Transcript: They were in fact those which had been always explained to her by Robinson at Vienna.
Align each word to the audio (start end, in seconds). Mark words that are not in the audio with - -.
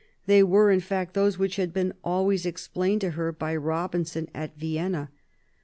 They 0.25 0.41
were 0.41 0.71
in 0.71 0.79
fact 0.79 1.13
those 1.13 1.37
which 1.37 1.57
had 1.57 1.71
been 1.75 1.93
always 2.03 2.43
explained 2.43 3.01
to 3.01 3.11
her 3.11 3.31
by 3.31 3.55
Robinson 3.55 4.29
at 4.33 4.57
Vienna. 4.57 5.11